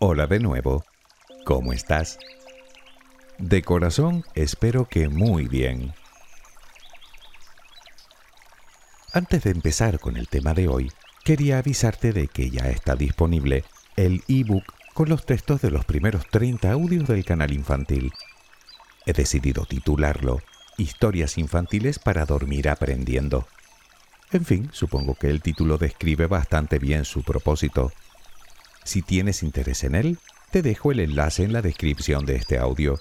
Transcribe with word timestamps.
Hola 0.00 0.28
de 0.28 0.38
nuevo. 0.38 0.84
¿Cómo 1.44 1.72
estás? 1.72 2.20
De 3.38 3.62
corazón 3.62 4.24
espero 4.36 4.88
que 4.88 5.08
muy 5.08 5.48
bien. 5.48 5.92
Antes 9.12 9.42
de 9.42 9.50
empezar 9.50 9.98
con 9.98 10.16
el 10.16 10.28
tema 10.28 10.54
de 10.54 10.68
hoy, 10.68 10.92
quería 11.24 11.58
avisarte 11.58 12.12
de 12.12 12.28
que 12.28 12.48
ya 12.48 12.70
está 12.70 12.94
disponible 12.94 13.64
el 13.96 14.22
ebook 14.28 14.62
con 14.94 15.08
los 15.08 15.26
textos 15.26 15.62
de 15.62 15.72
los 15.72 15.84
primeros 15.84 16.28
30 16.28 16.70
audios 16.70 17.08
del 17.08 17.24
canal 17.24 17.52
infantil. 17.52 18.12
He 19.04 19.12
decidido 19.12 19.64
titularlo 19.64 20.42
Historias 20.76 21.38
infantiles 21.38 21.98
para 21.98 22.24
dormir 22.24 22.68
aprendiendo. 22.68 23.48
En 24.30 24.44
fin, 24.44 24.68
supongo 24.72 25.16
que 25.16 25.28
el 25.28 25.42
título 25.42 25.76
describe 25.76 26.28
bastante 26.28 26.78
bien 26.78 27.04
su 27.04 27.24
propósito. 27.24 27.90
Si 28.88 29.02
tienes 29.02 29.42
interés 29.42 29.84
en 29.84 29.94
él, 29.94 30.18
te 30.50 30.62
dejo 30.62 30.92
el 30.92 31.00
enlace 31.00 31.44
en 31.44 31.52
la 31.52 31.60
descripción 31.60 32.24
de 32.24 32.36
este 32.36 32.56
audio. 32.56 32.98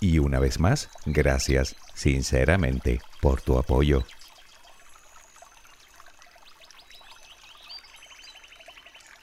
Y 0.00 0.18
una 0.18 0.38
vez 0.38 0.58
más, 0.58 0.88
gracias, 1.04 1.76
sinceramente, 1.92 2.98
por 3.20 3.42
tu 3.42 3.58
apoyo. 3.58 4.04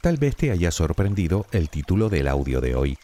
Tal 0.01 0.17
vez 0.17 0.35
te 0.35 0.51
haya 0.51 0.69
sorprendido 0.69 1.47
el 1.51 1.71
título 1.71 2.09
del 2.09 2.27
audio 2.27 2.61
de 2.61 2.75
hoy. 2.75 2.99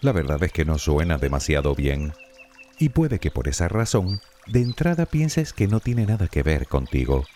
La 0.00 0.12
verdad 0.12 0.42
es 0.42 0.52
que 0.52 0.64
no 0.64 0.78
suena 0.78 1.18
demasiado 1.18 1.74
bien, 1.74 2.14
y 2.78 2.88
puede 2.88 3.18
que 3.18 3.30
por 3.30 3.46
esa 3.46 3.68
razón 3.68 4.22
de 4.46 4.62
entrada 4.62 5.04
pienses 5.04 5.52
que 5.52 5.68
no 5.68 5.80
tiene 5.80 6.06
nada 6.06 6.28
que 6.28 6.42
ver 6.42 6.66
contigo. 6.66 7.26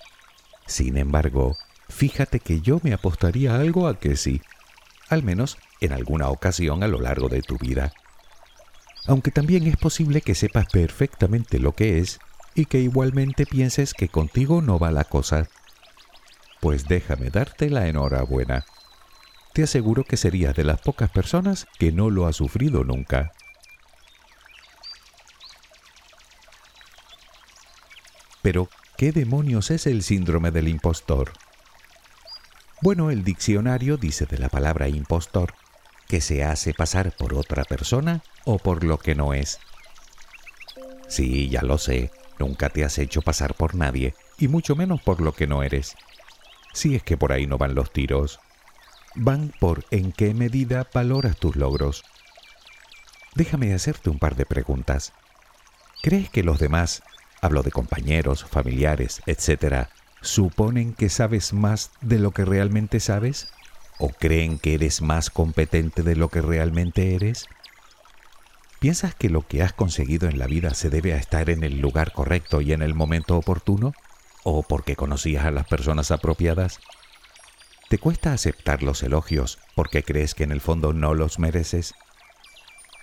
Sin 0.67 0.97
embargo, 0.97 1.55
fíjate 1.93 2.41
que 2.41 2.61
yo 2.61 2.81
me 2.83 2.93
apostaría 2.93 3.55
algo 3.55 3.87
a 3.87 3.99
que 3.99 4.17
sí, 4.17 4.41
al 5.09 5.23
menos 5.23 5.59
en 5.81 5.93
alguna 5.93 6.29
ocasión 6.29 6.83
a 6.83 6.89
lo 6.89 7.01
largo 7.01 7.29
de 7.29 7.43
tu 7.43 7.59
vida. 7.59 7.93
Aunque 9.07 9.31
también 9.31 9.67
es 9.67 9.77
posible 9.77 10.21
que 10.21 10.35
sepas 10.35 10.67
perfectamente 10.67 11.59
lo 11.59 11.73
que 11.73 11.99
es 11.99 12.19
y 12.55 12.67
que 12.67 12.79
igualmente 12.79 13.47
pienses 13.47 13.95
que 13.95 14.09
contigo 14.09 14.63
no 14.63 14.79
va 14.79 14.91
la 14.91 15.05
cosa. 15.05 15.49
Pues 16.61 16.87
déjame 16.87 17.31
darte 17.31 17.69
la 17.69 17.89
enhorabuena. 17.89 18.65
Te 19.53 19.65
aseguro 19.65 20.05
que 20.05 20.17
serías 20.17 20.55
de 20.55 20.65
las 20.65 20.81
pocas 20.81 21.11
personas 21.11 21.67
que 21.79 21.93
no 21.93 22.11
lo 22.11 22.27
ha 22.27 22.33
sufrido 22.33 22.85
nunca. 22.85 23.33
Pero, 28.41 28.69
¿qué 28.97 29.13
demonios 29.13 29.71
es 29.71 29.87
el 29.87 30.03
síndrome 30.03 30.51
del 30.51 30.69
impostor? 30.69 31.33
Bueno, 32.83 33.13
el 33.13 33.23
diccionario 33.23 33.97
dice 33.97 34.27
de 34.27 34.39
la 34.39 34.49
palabra 34.49 34.89
impostor 34.89 35.55
que 36.09 36.21
se 36.21 36.43
hace 36.43 36.75
pasar 36.75 37.17
por 37.17 37.33
otra 37.35 37.63
persona 37.63 38.25
o 38.45 38.59
por 38.59 38.83
lo 38.83 38.99
que 38.99 39.15
no 39.15 39.35
es. 39.35 39.61
Sí, 41.07 41.49
ya 41.49 41.63
lo 41.63 41.79
sé, 41.79 42.11
nunca 42.41 42.71
te 42.71 42.85
has 42.85 42.99
hecho 42.99 43.23
pasar 43.23 43.55
por 43.55 43.77
nadie, 43.77 44.17
y 44.37 44.49
mucho 44.49 44.75
menos 44.75 45.01
por 45.01 45.21
lo 45.21 45.33
que 45.33 45.47
no 45.47 45.63
eres. 45.63 45.95
Si 46.73 46.97
es 46.97 47.05
que 47.05 47.17
por 47.17 47.31
ahí 47.31 47.47
no 47.47 47.57
van 47.57 47.77
los 47.77 47.93
tiros. 47.93 48.41
Van 49.15 49.53
por 49.61 49.85
en 49.93 50.11
qué 50.11 50.35
medida 50.35 50.89
valoras 50.93 51.37
tus 51.37 51.55
logros. 51.55 52.03
Déjame 53.37 53.73
hacerte 53.75 54.11
un 54.11 54.19
par 54.19 54.35
de 54.35 54.45
preguntas. 54.45 55.13
¿Crees 56.03 56.31
que 56.31 56.43
los 56.43 56.59
demás, 56.59 57.05
hablo 57.43 57.63
de 57.63 57.71
compañeros, 57.71 58.45
familiares, 58.45 59.23
etcétera, 59.27 59.91
suponen 60.23 60.95
que 60.95 61.09
sabes 61.09 61.53
más 61.53 61.91
de 62.01 62.19
lo 62.19 62.31
que 62.31 62.45
realmente 62.45 63.01
sabes? 63.01 63.53
¿O 63.99 64.09
creen 64.09 64.59
que 64.59 64.75
eres 64.75 65.03
más 65.03 65.29
competente 65.31 66.03
de 66.03 66.17
lo 66.17 66.29
que 66.29 66.41
realmente 66.41 67.15
eres? 67.15 67.47
¿Piensas 68.79 69.15
que 69.15 69.29
lo 69.29 69.47
que 69.47 69.63
has 69.63 69.73
conseguido 69.73 70.29
en 70.29 70.39
la 70.39 70.47
vida 70.47 70.75
se 70.75 70.91
debe 70.91 71.13
a 71.13 71.17
estar 71.17 71.51
en 71.51 71.63
el 71.63 71.81
lugar 71.81 72.13
correcto 72.13 72.61
y 72.61 72.73
en 72.73 72.83
el 72.83 72.95
momento 72.95 73.37
oportuno? 73.37 73.93
¿O 74.43 74.63
porque 74.63 74.97
conocías 74.97 75.45
a 75.45 75.51
las 75.51 75.67
personas 75.67 76.11
apropiadas? 76.11 76.81
¿Te 77.89 77.99
cuesta 77.99 78.33
aceptar 78.33 78.83
los 78.83 79.03
elogios 79.03 79.59
porque 79.75 80.03
crees 80.03 80.35
que 80.35 80.45
en 80.45 80.53
el 80.53 80.61
fondo 80.61 80.93
no 80.93 81.15
los 81.15 81.39
mereces? 81.39 81.95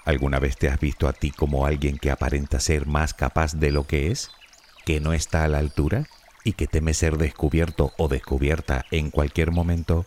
¿Alguna 0.03 0.39
vez 0.39 0.57
te 0.57 0.67
has 0.67 0.79
visto 0.79 1.07
a 1.07 1.13
ti 1.13 1.31
como 1.31 1.65
alguien 1.65 1.97
que 1.97 2.11
aparenta 2.11 2.59
ser 2.59 2.87
más 2.87 3.13
capaz 3.13 3.53
de 3.53 3.71
lo 3.71 3.85
que 3.85 4.11
es? 4.11 4.31
¿Que 4.85 4.99
no 4.99 5.13
está 5.13 5.43
a 5.43 5.47
la 5.47 5.59
altura? 5.59 6.07
¿Y 6.43 6.53
que 6.53 6.67
teme 6.67 6.93
ser 6.93 7.17
descubierto 7.17 7.93
o 7.97 8.07
descubierta 8.07 8.85
en 8.91 9.11
cualquier 9.11 9.51
momento? 9.51 10.05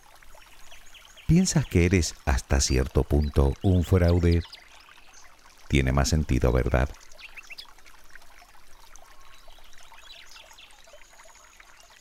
¿Piensas 1.26 1.66
que 1.66 1.86
eres 1.86 2.14
hasta 2.24 2.60
cierto 2.60 3.04
punto 3.04 3.54
un 3.62 3.84
fraude? 3.84 4.42
Tiene 5.68 5.92
más 5.92 6.08
sentido, 6.08 6.52
¿verdad? 6.52 6.88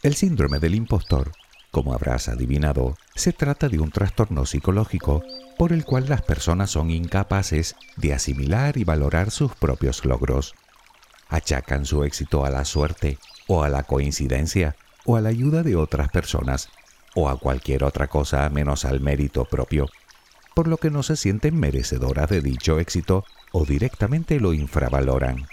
El 0.03 0.15
síndrome 0.15 0.59
del 0.59 0.75
impostor, 0.75 1.31
como 1.69 1.93
habrás 1.93 2.27
adivinado, 2.27 2.97
se 3.15 3.33
trata 3.33 3.69
de 3.69 3.79
un 3.79 3.91
trastorno 3.91 4.45
psicológico 4.45 5.23
por 5.57 5.73
el 5.73 5.85
cual 5.85 6.09
las 6.09 6.23
personas 6.23 6.71
son 6.71 6.89
incapaces 6.89 7.75
de 7.97 8.13
asimilar 8.13 8.77
y 8.77 8.83
valorar 8.83 9.29
sus 9.29 9.55
propios 9.55 10.03
logros. 10.03 10.55
Achacan 11.29 11.85
su 11.85 12.03
éxito 12.03 12.43
a 12.45 12.49
la 12.49 12.65
suerte, 12.65 13.19
o 13.53 13.65
a 13.65 13.69
la 13.69 13.83
coincidencia, 13.83 14.77
o 15.03 15.17
a 15.17 15.21
la 15.21 15.27
ayuda 15.27 15.61
de 15.61 15.75
otras 15.75 16.07
personas, 16.07 16.69
o 17.15 17.27
a 17.27 17.37
cualquier 17.37 17.83
otra 17.83 18.07
cosa 18.07 18.47
menos 18.49 18.85
al 18.85 19.01
mérito 19.01 19.43
propio, 19.43 19.89
por 20.55 20.69
lo 20.69 20.77
que 20.77 20.89
no 20.89 21.03
se 21.03 21.17
sienten 21.17 21.59
merecedoras 21.59 22.29
de 22.29 22.39
dicho 22.39 22.79
éxito 22.79 23.25
o 23.51 23.65
directamente 23.65 24.39
lo 24.39 24.53
infravaloran. 24.53 25.47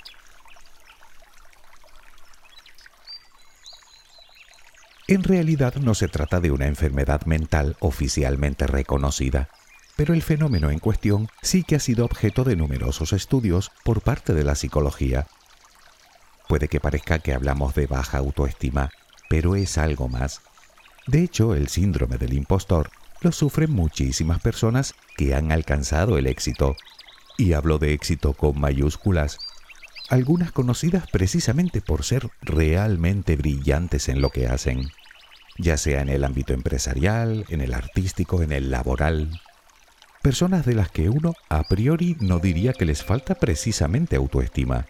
En 5.08 5.24
realidad 5.24 5.74
no 5.74 5.94
se 5.94 6.06
trata 6.06 6.38
de 6.38 6.52
una 6.52 6.68
enfermedad 6.68 7.22
mental 7.26 7.76
oficialmente 7.80 8.68
reconocida, 8.68 9.48
pero 9.96 10.14
el 10.14 10.22
fenómeno 10.22 10.70
en 10.70 10.78
cuestión 10.78 11.28
sí 11.42 11.64
que 11.64 11.74
ha 11.74 11.80
sido 11.80 12.04
objeto 12.04 12.44
de 12.44 12.54
numerosos 12.54 13.12
estudios 13.12 13.72
por 13.82 14.02
parte 14.02 14.34
de 14.34 14.44
la 14.44 14.54
psicología. 14.54 15.26
Puede 16.48 16.68
que 16.68 16.80
parezca 16.80 17.18
que 17.18 17.34
hablamos 17.34 17.74
de 17.74 17.86
baja 17.86 18.18
autoestima, 18.18 18.90
pero 19.28 19.54
es 19.54 19.76
algo 19.76 20.08
más. 20.08 20.40
De 21.06 21.22
hecho, 21.22 21.54
el 21.54 21.68
síndrome 21.68 22.16
del 22.16 22.32
impostor 22.32 22.90
lo 23.20 23.32
sufren 23.32 23.70
muchísimas 23.70 24.40
personas 24.40 24.94
que 25.16 25.34
han 25.34 25.52
alcanzado 25.52 26.18
el 26.18 26.26
éxito. 26.26 26.76
Y 27.36 27.52
hablo 27.52 27.78
de 27.78 27.92
éxito 27.92 28.32
con 28.32 28.58
mayúsculas, 28.58 29.38
algunas 30.08 30.52
conocidas 30.52 31.06
precisamente 31.10 31.82
por 31.82 32.02
ser 32.02 32.30
realmente 32.40 33.36
brillantes 33.36 34.08
en 34.08 34.22
lo 34.22 34.30
que 34.30 34.48
hacen, 34.48 34.90
ya 35.58 35.76
sea 35.76 36.00
en 36.00 36.08
el 36.08 36.24
ámbito 36.24 36.54
empresarial, 36.54 37.44
en 37.48 37.60
el 37.60 37.74
artístico, 37.74 38.42
en 38.42 38.52
el 38.52 38.70
laboral. 38.70 39.40
Personas 40.22 40.64
de 40.64 40.74
las 40.74 40.90
que 40.90 41.10
uno 41.10 41.34
a 41.48 41.62
priori 41.64 42.16
no 42.20 42.38
diría 42.38 42.72
que 42.72 42.86
les 42.86 43.04
falta 43.04 43.34
precisamente 43.34 44.16
autoestima. 44.16 44.86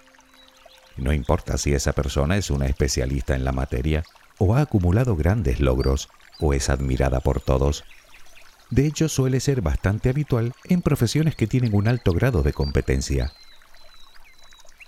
No 0.99 1.13
importa 1.13 1.57
si 1.59 1.73
esa 1.73 1.93
persona 1.93 2.37
es 2.37 2.51
una 2.51 2.67
especialista 2.67 3.35
en 3.35 3.45
la 3.45 3.53
materia, 3.53 4.03
o 4.39 4.55
ha 4.55 4.61
acumulado 4.61 5.17
grandes 5.17 5.61
logros, 5.61 6.09
o 6.41 6.53
es 6.53 6.69
admirada 6.69 7.21
por 7.21 7.41
todos. 7.41 7.85
De 8.71 8.87
hecho, 8.87 9.09
suele 9.09 9.41
ser 9.41 9.63
bastante 9.63 10.11
habitual 10.11 10.53
en 10.65 10.83
profesiones 10.83 11.35
que 11.37 11.47
tienen 11.47 11.75
un 11.75 11.89
alto 11.89 12.13
grado 12.13 12.43
de 12.43 12.53
competencia. 12.53 13.33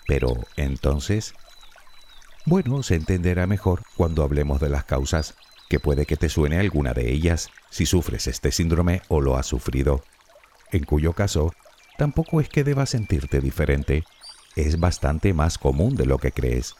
Pero, 0.06 0.34
entonces, 0.56 1.34
bueno, 2.44 2.82
se 2.82 2.96
entenderá 2.96 3.46
mejor 3.46 3.82
cuando 3.96 4.24
hablemos 4.24 4.60
de 4.60 4.68
las 4.68 4.84
causas, 4.84 5.34
que 5.68 5.78
puede 5.78 6.04
que 6.04 6.16
te 6.16 6.28
suene 6.28 6.58
alguna 6.58 6.92
de 6.92 7.12
ellas 7.12 7.48
si 7.70 7.86
sufres 7.86 8.26
este 8.26 8.50
síndrome 8.50 9.02
o 9.08 9.20
lo 9.20 9.36
has 9.36 9.46
sufrido, 9.46 10.02
en 10.72 10.84
cuyo 10.84 11.12
caso 11.12 11.52
tampoco 11.96 12.40
es 12.40 12.48
que 12.48 12.64
debas 12.64 12.90
sentirte 12.90 13.40
diferente, 13.40 14.04
es 14.56 14.78
bastante 14.78 15.32
más 15.32 15.58
común 15.58 15.96
de 15.96 16.06
lo 16.06 16.18
que 16.18 16.32
crees. 16.32 16.74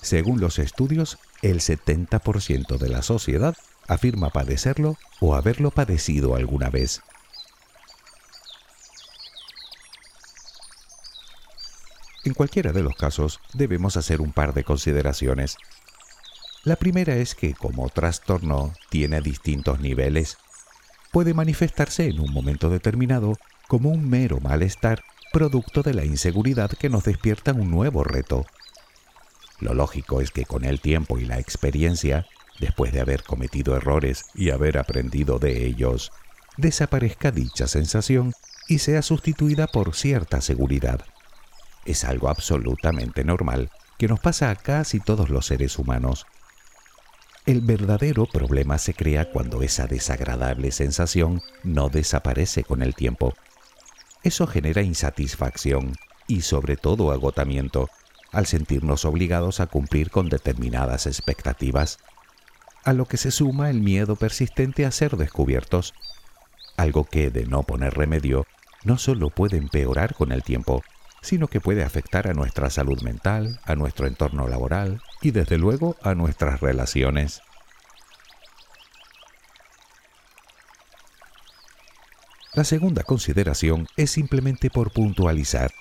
Según 0.00 0.40
los 0.40 0.58
estudios, 0.58 1.18
el 1.42 1.60
70% 1.60 2.78
de 2.78 2.88
la 2.88 3.02
sociedad 3.02 3.56
afirma 3.86 4.30
padecerlo 4.30 4.96
o 5.20 5.34
haberlo 5.34 5.70
padecido 5.70 6.34
alguna 6.34 6.70
vez. 6.70 7.02
En 12.24 12.34
cualquiera 12.34 12.72
de 12.72 12.82
los 12.82 12.94
casos 12.94 13.40
debemos 13.52 13.96
hacer 13.96 14.20
un 14.20 14.32
par 14.32 14.54
de 14.54 14.62
consideraciones. 14.62 15.56
La 16.64 16.76
primera 16.76 17.16
es 17.16 17.34
que 17.34 17.54
como 17.54 17.88
trastorno 17.88 18.72
tiene 18.90 19.20
distintos 19.20 19.80
niveles. 19.80 20.38
Puede 21.10 21.34
manifestarse 21.34 22.06
en 22.06 22.20
un 22.20 22.32
momento 22.32 22.70
determinado 22.70 23.36
como 23.66 23.90
un 23.90 24.08
mero 24.08 24.38
malestar 24.40 25.02
producto 25.32 25.82
de 25.82 25.94
la 25.94 26.04
inseguridad 26.04 26.70
que 26.70 26.88
nos 26.88 27.04
despierta 27.04 27.52
un 27.52 27.70
nuevo 27.70 28.04
reto. 28.04 28.46
Lo 29.58 29.74
lógico 29.74 30.20
es 30.20 30.30
que 30.30 30.44
con 30.44 30.64
el 30.64 30.80
tiempo 30.80 31.18
y 31.18 31.24
la 31.24 31.38
experiencia, 31.38 32.26
después 32.60 32.92
de 32.92 33.00
haber 33.00 33.22
cometido 33.22 33.76
errores 33.76 34.26
y 34.34 34.50
haber 34.50 34.78
aprendido 34.78 35.38
de 35.38 35.66
ellos, 35.66 36.12
desaparezca 36.56 37.30
dicha 37.30 37.66
sensación 37.66 38.32
y 38.68 38.78
sea 38.78 39.02
sustituida 39.02 39.66
por 39.66 39.94
cierta 39.94 40.40
seguridad. 40.40 41.00
Es 41.84 42.04
algo 42.04 42.28
absolutamente 42.28 43.24
normal 43.24 43.70
que 43.98 44.08
nos 44.08 44.20
pasa 44.20 44.50
a 44.50 44.56
casi 44.56 45.00
todos 45.00 45.30
los 45.30 45.46
seres 45.46 45.78
humanos. 45.78 46.26
El 47.46 47.60
verdadero 47.60 48.26
problema 48.26 48.78
se 48.78 48.94
crea 48.94 49.30
cuando 49.32 49.62
esa 49.62 49.86
desagradable 49.86 50.70
sensación 50.70 51.42
no 51.64 51.88
desaparece 51.88 52.62
con 52.62 52.82
el 52.82 52.94
tiempo. 52.94 53.34
Eso 54.22 54.46
genera 54.46 54.82
insatisfacción 54.82 55.94
y 56.26 56.42
sobre 56.42 56.76
todo 56.76 57.10
agotamiento 57.10 57.88
al 58.32 58.46
sentirnos 58.46 59.04
obligados 59.04 59.60
a 59.60 59.66
cumplir 59.66 60.10
con 60.10 60.28
determinadas 60.28 61.06
expectativas, 61.06 61.98
a 62.84 62.92
lo 62.92 63.06
que 63.06 63.16
se 63.16 63.30
suma 63.30 63.70
el 63.70 63.80
miedo 63.80 64.16
persistente 64.16 64.86
a 64.86 64.90
ser 64.90 65.16
descubiertos, 65.16 65.94
algo 66.76 67.04
que, 67.04 67.30
de 67.30 67.46
no 67.46 67.62
poner 67.62 67.94
remedio, 67.94 68.46
no 68.84 68.98
solo 68.98 69.30
puede 69.30 69.58
empeorar 69.58 70.14
con 70.14 70.32
el 70.32 70.42
tiempo, 70.42 70.82
sino 71.20 71.46
que 71.46 71.60
puede 71.60 71.84
afectar 71.84 72.26
a 72.26 72.34
nuestra 72.34 72.70
salud 72.70 73.00
mental, 73.02 73.60
a 73.64 73.76
nuestro 73.76 74.06
entorno 74.06 74.48
laboral 74.48 75.00
y 75.20 75.30
desde 75.30 75.58
luego 75.58 75.96
a 76.02 76.14
nuestras 76.14 76.60
relaciones. 76.60 77.42
La 82.54 82.64
segunda 82.64 83.02
consideración 83.02 83.86
es 83.96 84.10
simplemente 84.10 84.68
por 84.68 84.90
puntualizar. 84.90 85.72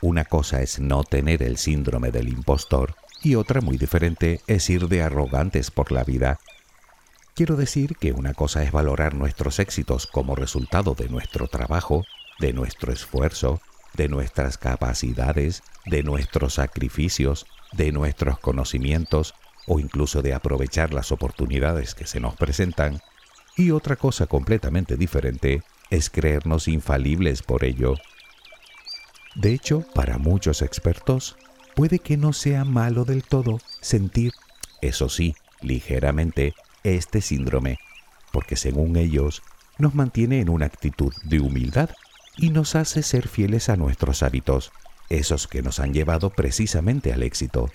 Una 0.00 0.24
cosa 0.24 0.62
es 0.62 0.78
no 0.78 1.02
tener 1.02 1.42
el 1.42 1.56
síndrome 1.56 2.12
del 2.12 2.28
impostor 2.28 2.94
y 3.24 3.34
otra 3.34 3.60
muy 3.60 3.76
diferente 3.76 4.40
es 4.46 4.70
ir 4.70 4.86
de 4.86 5.02
arrogantes 5.02 5.72
por 5.72 5.90
la 5.90 6.04
vida. 6.04 6.38
Quiero 7.34 7.56
decir 7.56 7.96
que 7.96 8.12
una 8.12 8.34
cosa 8.34 8.62
es 8.62 8.70
valorar 8.70 9.14
nuestros 9.14 9.58
éxitos 9.58 10.06
como 10.06 10.36
resultado 10.36 10.94
de 10.94 11.08
nuestro 11.08 11.48
trabajo, 11.48 12.04
de 12.38 12.52
nuestro 12.52 12.92
esfuerzo, 12.92 13.60
de 13.94 14.08
nuestras 14.08 14.58
capacidades, 14.58 15.64
de 15.86 16.04
nuestros 16.04 16.54
sacrificios, 16.54 17.46
de 17.72 17.90
nuestros 17.90 18.38
conocimientos 18.38 19.34
o 19.66 19.80
incluso 19.80 20.22
de 20.22 20.34
aprovechar 20.34 20.94
las 20.94 21.10
oportunidades 21.10 21.96
que 21.96 22.06
se 22.06 22.20
nos 22.20 22.36
presentan. 22.36 23.00
Y 23.56 23.70
otra 23.70 23.96
cosa 23.96 24.26
completamente 24.26 24.96
diferente 24.96 25.62
es 25.90 26.10
creernos 26.10 26.68
infalibles 26.68 27.42
por 27.42 27.64
ello. 27.64 27.94
De 29.34 29.52
hecho, 29.52 29.84
para 29.94 30.18
muchos 30.18 30.62
expertos, 30.62 31.36
puede 31.74 31.98
que 31.98 32.16
no 32.16 32.32
sea 32.32 32.64
malo 32.64 33.04
del 33.04 33.22
todo 33.22 33.58
sentir, 33.80 34.32
eso 34.80 35.08
sí, 35.08 35.34
ligeramente, 35.60 36.54
este 36.82 37.20
síndrome, 37.20 37.78
porque 38.32 38.56
según 38.56 38.96
ellos, 38.96 39.42
nos 39.78 39.94
mantiene 39.94 40.40
en 40.40 40.48
una 40.48 40.66
actitud 40.66 41.12
de 41.24 41.40
humildad 41.40 41.90
y 42.36 42.50
nos 42.50 42.74
hace 42.74 43.02
ser 43.02 43.28
fieles 43.28 43.68
a 43.68 43.76
nuestros 43.76 44.22
hábitos, 44.22 44.72
esos 45.08 45.46
que 45.46 45.62
nos 45.62 45.80
han 45.80 45.94
llevado 45.94 46.30
precisamente 46.30 47.12
al 47.12 47.22
éxito. 47.22 47.70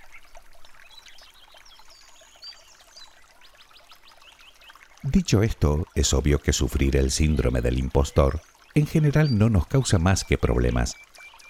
Dicho 5.11 5.41
esto, 5.41 5.87
es 5.95 6.13
obvio 6.13 6.39
que 6.39 6.53
sufrir 6.53 6.95
el 6.95 7.09
síndrome 7.09 7.61
del 7.61 7.79
impostor 7.79 8.41
en 8.75 8.85
general 8.85 9.37
no 9.37 9.49
nos 9.49 9.65
causa 9.65 9.97
más 9.97 10.23
que 10.23 10.37
problemas. 10.37 10.95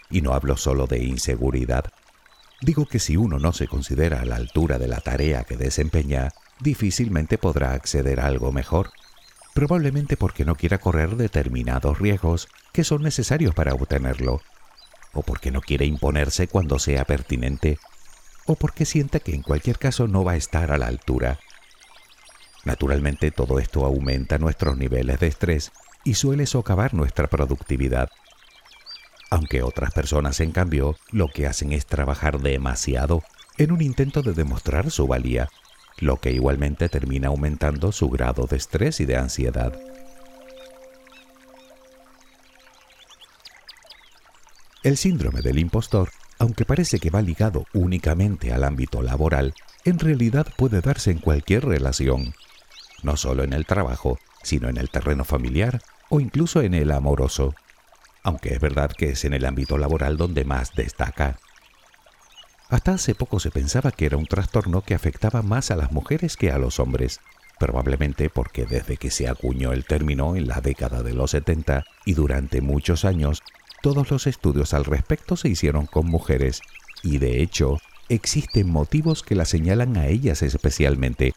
Y 0.10 0.22
no 0.22 0.34
hablo 0.34 0.56
solo 0.56 0.88
de 0.88 1.04
inseguridad. 1.04 1.84
Digo 2.62 2.86
que 2.86 3.00
si 3.00 3.18
uno 3.18 3.38
no 3.38 3.52
se 3.52 3.68
considera 3.68 4.22
a 4.22 4.26
la 4.26 4.38
altura 4.38 4.78
de 4.78 4.88
la 4.88 5.02
tarea 5.02 5.44
que 5.44 5.58
desempeña, 5.58 6.30
difícilmente 6.62 7.38
podrá 7.38 7.74
acceder 7.74 8.22
a 8.22 8.28
algo 8.28 8.54
mejor 8.54 8.92
probablemente 9.54 10.16
porque 10.16 10.46
no 10.46 10.56
quiera 10.56 10.78
correr 10.78 11.18
determinados 11.18 12.00
riesgos 12.00 12.48
que 12.72 12.86
son 12.86 13.02
necesarios 13.02 13.54
para 13.54 13.74
obtenerlo, 13.74 14.40
o 15.12 15.22
porque 15.22 15.52
no 15.52 15.60
quiere 15.60 15.86
imponerse 15.86 16.48
cuando 16.48 16.80
sea 16.80 17.04
pertinente, 17.04 17.78
o 18.46 18.56
porque 18.56 18.86
sienta 18.86 19.20
que 19.20 19.36
en 19.36 19.42
cualquier 19.42 19.78
caso 19.78 20.08
no 20.08 20.24
va 20.24 20.34
a 20.34 20.38
estar 20.38 20.72
a 20.72 20.78
la 20.78 20.88
altura. 20.88 21.40
Naturalmente 22.70 23.32
todo 23.32 23.58
esto 23.58 23.84
aumenta 23.84 24.38
nuestros 24.38 24.78
niveles 24.78 25.20
de 25.20 25.26
estrés 25.26 25.72
y 26.04 26.14
suele 26.14 26.46
socavar 26.46 26.94
nuestra 26.94 27.26
productividad. 27.26 28.10
Aunque 29.32 29.64
otras 29.64 29.92
personas, 29.92 30.40
en 30.40 30.52
cambio, 30.52 30.96
lo 31.12 31.30
que 31.30 31.48
hacen 31.48 31.72
es 31.72 31.88
trabajar 31.88 32.40
demasiado 32.42 33.24
en 33.58 33.72
un 33.72 33.82
intento 33.82 34.22
de 34.22 34.34
demostrar 34.34 34.92
su 34.92 35.08
valía 35.08 35.50
lo 35.98 36.18
que 36.18 36.32
igualmente 36.32 36.90
termina 36.90 37.30
aumentando 37.30 37.92
su 37.92 38.08
grado 38.08 38.46
de 38.46 38.58
estrés 38.58 39.00
y 39.00 39.06
de 39.06 39.18
ansiedad. 39.18 39.74
El 44.84 44.96
síndrome 44.96 45.42
del 45.42 45.58
impostor, 45.58 46.12
aunque 46.38 46.66
parece 46.66 47.00
que 47.00 47.10
va 47.10 47.24
ligado 47.24 47.66
únicamente 47.74 48.54
al 48.54 48.64
ámbito 48.64 49.02
laboral, 49.02 49.56
en 49.86 49.98
realidad 49.98 50.46
puede 50.56 50.82
darse 50.82 51.10
en 51.10 51.18
cualquier 51.18 51.66
relación, 51.66 52.36
no 53.04 53.18
solo 53.18 53.44
en 53.44 53.54
el 53.54 53.66
trabajo, 53.66 54.18
sino 54.44 54.70
en 54.70 54.78
el 54.78 54.90
terreno 54.90 55.26
familiar 55.26 55.82
o 56.10 56.20
incluso 56.20 56.62
en 56.62 56.74
el 56.74 56.92
amoroso, 56.92 57.54
aunque 58.24 58.54
es 58.54 58.60
verdad 58.60 58.92
que 58.92 59.10
es 59.10 59.26
en 59.26 59.34
el 59.34 59.46
ámbito 59.46 59.78
laboral 59.78 60.18
donde 60.18 60.46
más 60.46 60.74
destaca. 60.76 61.38
Hasta 62.70 62.94
hace 62.94 63.16
poco 63.16 63.40
se 63.40 63.50
pensaba 63.50 63.92
que 63.92 64.06
era 64.06 64.18
un 64.18 64.28
trastorno 64.28 64.82
que 64.82 64.94
afectaba 64.94 65.42
más 65.42 65.72
a 65.72 65.76
las 65.76 65.92
mujeres 65.92 66.38
que 66.38 66.52
a 66.52 66.60
los 66.60 66.80
hombres, 66.80 67.20
probablemente 67.58 68.30
porque 68.30 68.66
desde 68.66 68.98
que 68.98 69.10
se 69.10 69.28
acuñó 69.28 69.74
el 69.74 69.86
término 69.86 70.36
en 70.36 70.48
la 70.48 70.62
década 70.62 71.02
de 71.02 71.14
los 71.14 71.32
70 71.32 71.84
y 72.06 72.14
durante 72.14 72.62
muchos 72.62 73.06
años, 73.06 73.42
todos 73.82 74.12
los 74.12 74.28
estudios 74.28 74.74
al 74.74 74.86
respecto 74.86 75.36
se 75.36 75.50
hicieron 75.50 75.88
con 75.88 76.06
mujeres, 76.06 76.62
y 77.02 77.18
de 77.18 77.42
hecho, 77.42 77.80
existen 78.08 78.70
motivos 78.70 79.24
que 79.24 79.36
la 79.36 79.46
señalan 79.46 79.98
a 79.98 80.08
ellas 80.08 80.42
especialmente. 80.42 81.34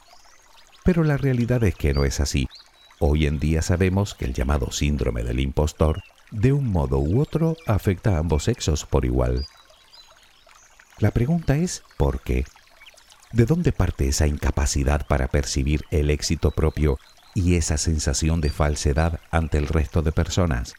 Pero 0.85 1.05
la 1.05 1.17
realidad 1.17 1.62
es 1.65 1.75
que 1.75 1.95
no 1.95 2.05
es 2.05 2.21
así. 2.21 2.49
Hoy 2.99 3.27
en 3.27 3.39
día 3.39 3.62
sabemos 3.62 4.15
que 4.15 4.25
el 4.25 4.35
llamado 4.35 4.71
síndrome 4.71 5.23
del 5.23 5.41
impostor, 5.41 6.03
de 6.31 6.53
un 6.53 6.71
modo 6.71 6.99
u 6.99 7.21
otro, 7.21 7.57
afecta 7.67 8.17
a 8.17 8.19
ambos 8.19 8.45
sexos 8.45 8.85
por 8.85 9.05
igual. 9.05 9.47
La 10.99 11.11
pregunta 11.11 11.57
es 11.57 11.83
¿por 11.97 12.21
qué? 12.21 12.45
¿De 13.33 13.47
dónde 13.47 13.73
parte 13.73 14.09
esa 14.09 14.27
incapacidad 14.27 15.07
para 15.07 15.29
percibir 15.29 15.85
el 15.91 16.11
éxito 16.11 16.51
propio 16.51 16.99
y 17.35 17.57
esa 17.57 17.79
sensación 17.79 18.41
de 18.41 18.51
falsedad 18.51 19.21
ante 19.31 19.59
el 19.59 19.69
resto 19.69 20.03
de 20.03 20.12
personas? 20.12 20.75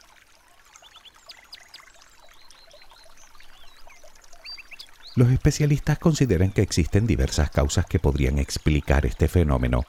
Los 5.16 5.30
especialistas 5.30 6.00
consideran 6.00 6.52
que 6.52 6.64
existen 6.64 7.06
diversas 7.06 7.52
causas 7.52 7.86
que 7.86 8.00
podrían 8.00 8.40
explicar 8.40 9.06
este 9.06 9.28
fenómeno, 9.28 9.84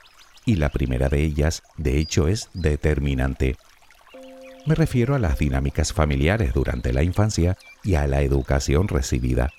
y 0.45 0.57
la 0.57 0.69
primera 0.69 1.09
de 1.09 1.23
ellas, 1.23 1.63
de 1.79 1.99
hecho, 1.99 2.29
es 2.29 2.51
determinante. 2.53 3.57
Me 4.67 4.75
refiero 4.75 5.15
a 5.15 5.19
las 5.19 5.39
dinámicas 5.39 5.95
familiares 5.95 6.53
durante 6.53 6.93
la 6.93 7.03
infancia 7.03 7.57
y 7.83 7.95
a 7.95 8.07
la 8.07 8.21
educación 8.21 8.89
recibida. 8.89 9.51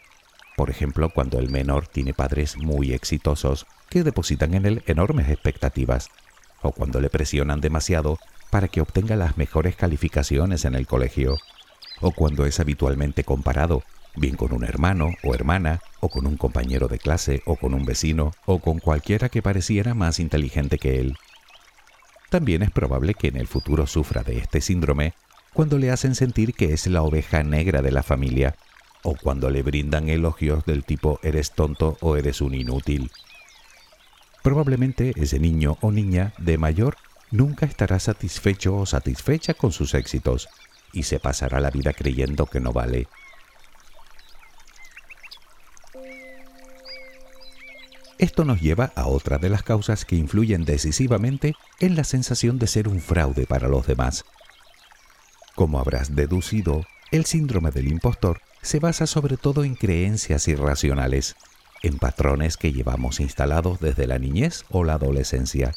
Por 0.56 0.70
ejemplo, 0.70 1.10
cuando 1.10 1.40
el 1.40 1.50
menor 1.50 1.88
tiene 1.88 2.14
padres 2.14 2.58
muy 2.58 2.94
exitosos 2.94 3.66
que 3.90 4.04
depositan 4.04 4.54
en 4.54 4.68
él 4.68 4.84
enormes 4.86 5.30
expectativas, 5.30 6.10
o 6.62 6.72
cuando 6.72 7.02
le 7.02 7.10
presionan 7.10 7.60
demasiado 7.60 8.20
para 8.52 8.68
que 8.68 8.82
obtenga 8.82 9.16
las 9.16 9.38
mejores 9.38 9.76
calificaciones 9.76 10.64
en 10.64 10.76
el 10.76 10.86
colegio, 10.86 11.38
o 12.02 12.12
cuando 12.12 12.46
es 12.46 12.60
habitualmente 12.60 13.24
comparado, 13.24 13.84
bien 14.16 14.36
con 14.36 14.54
un 14.54 14.64
hermano 14.64 15.12
o 15.24 15.34
hermana, 15.34 15.82
o 16.00 16.10
con 16.10 16.28
un 16.28 16.38
compañero 16.38 16.88
de 16.88 17.00
clase, 17.00 17.42
o 17.46 17.56
con 17.56 17.74
un 17.74 17.86
vecino, 17.86 18.32
o 18.46 18.60
con 18.60 18.80
cualquiera 18.80 19.30
que 19.30 19.42
pareciera 19.42 19.94
más 19.94 20.20
inteligente 20.20 20.78
que 20.78 21.00
él. 21.00 21.18
También 22.30 22.64
es 22.64 22.72
probable 22.72 23.14
que 23.14 23.28
en 23.28 23.38
el 23.38 23.48
futuro 23.48 23.88
sufra 23.88 24.24
de 24.24 24.38
este 24.38 24.62
síndrome 24.62 25.14
cuando 25.54 25.78
le 25.78 25.92
hacen 25.92 26.16
sentir 26.16 26.54
que 26.54 26.74
es 26.74 26.88
la 26.88 27.02
oveja 27.02 27.44
negra 27.44 27.82
de 27.82 27.92
la 27.92 28.04
familia 28.04 28.56
o 29.04 29.16
cuando 29.16 29.50
le 29.50 29.64
brindan 29.64 30.10
elogios 30.10 30.66
del 30.66 30.84
tipo 30.84 31.20
eres 31.24 31.52
tonto 31.52 31.98
o 32.02 32.18
eres 32.18 32.42
un 32.42 32.56
inútil. 32.56 33.12
Probablemente 34.44 35.14
ese 35.16 35.40
niño 35.40 35.78
o 35.82 35.92
niña 35.92 36.34
de 36.38 36.58
mayor 36.58 36.98
nunca 37.32 37.66
estará 37.66 38.00
satisfecho 38.00 38.76
o 38.76 38.86
satisfecha 38.86 39.54
con 39.54 39.72
sus 39.72 39.94
éxitos 39.94 40.50
y 40.92 41.04
se 41.04 41.20
pasará 41.20 41.60
la 41.60 41.72
vida 41.72 41.94
creyendo 41.94 42.48
que 42.48 42.60
no 42.60 42.74
vale. 42.74 43.08
Esto 48.26 48.44
nos 48.44 48.60
lleva 48.60 48.92
a 48.96 49.06
otra 49.06 49.38
de 49.38 49.50
las 49.50 49.62
causas 49.62 50.04
que 50.04 50.16
influyen 50.16 50.66
decisivamente 50.66 51.54
en 51.80 51.96
la 51.96 52.04
sensación 52.04 52.58
de 52.58 52.66
ser 52.66 52.88
un 52.88 53.00
fraude 53.00 53.46
para 53.46 53.68
los 53.68 53.86
demás. 53.86 54.26
Como 55.54 55.78
habrás 55.80 56.16
deducido, 56.16 56.88
el 57.12 57.26
síndrome 57.26 57.70
del 57.70 57.88
impostor 57.88 58.42
se 58.64 58.80
basa 58.80 59.06
sobre 59.06 59.38
todo 59.38 59.64
en 59.64 59.76
creencias 59.76 60.48
irracionales, 60.48 61.36
en 61.84 62.00
patrones 62.00 62.58
que 62.58 62.74
llevamos 62.74 63.20
instalados 63.20 63.80
desde 63.80 64.08
la 64.08 64.18
niñez 64.18 64.66
o 64.72 64.84
la 64.84 64.94
adolescencia. 64.94 65.74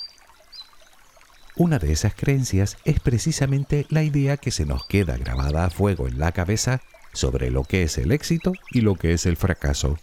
Una 1.54 1.78
de 1.78 1.92
esas 1.92 2.14
creencias 2.14 2.78
es 2.86 2.98
precisamente 2.98 3.84
la 3.90 4.04
idea 4.04 4.38
que 4.38 4.52
se 4.52 4.64
nos 4.64 4.86
queda 4.86 5.18
grabada 5.18 5.66
a 5.66 5.70
fuego 5.70 6.08
en 6.08 6.18
la 6.18 6.32
cabeza 6.32 6.80
sobre 7.12 7.50
lo 7.50 7.64
que 7.64 7.82
es 7.82 7.98
el 7.98 8.10
éxito 8.10 8.54
y 8.70 8.80
lo 8.80 8.94
que 8.94 9.12
es 9.12 9.26
el 9.26 9.36
fracaso. 9.36 9.98